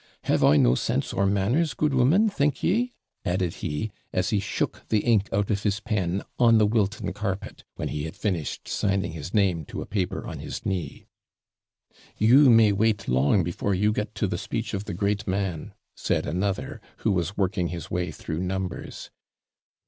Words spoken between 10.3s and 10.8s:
his